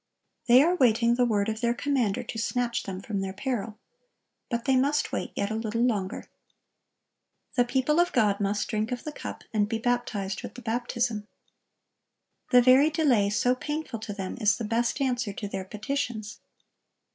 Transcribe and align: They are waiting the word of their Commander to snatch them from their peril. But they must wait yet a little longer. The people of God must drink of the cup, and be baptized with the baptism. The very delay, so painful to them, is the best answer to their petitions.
They 0.47 0.63
are 0.63 0.73
waiting 0.73 1.13
the 1.13 1.27
word 1.27 1.47
of 1.47 1.61
their 1.61 1.75
Commander 1.75 2.23
to 2.23 2.39
snatch 2.39 2.81
them 2.81 3.01
from 3.03 3.21
their 3.21 3.33
peril. 3.33 3.77
But 4.49 4.65
they 4.65 4.75
must 4.75 5.11
wait 5.11 5.31
yet 5.35 5.51
a 5.51 5.55
little 5.55 5.83
longer. 5.83 6.27
The 7.53 7.65
people 7.65 7.99
of 7.99 8.11
God 8.11 8.39
must 8.39 8.67
drink 8.67 8.91
of 8.91 9.03
the 9.03 9.11
cup, 9.11 9.43
and 9.53 9.69
be 9.69 9.77
baptized 9.77 10.41
with 10.41 10.55
the 10.55 10.63
baptism. 10.63 11.27
The 12.49 12.63
very 12.63 12.89
delay, 12.89 13.29
so 13.29 13.53
painful 13.53 13.99
to 13.99 14.11
them, 14.13 14.39
is 14.41 14.57
the 14.57 14.63
best 14.65 14.99
answer 15.01 15.33
to 15.33 15.47
their 15.47 15.65
petitions. 15.65 16.39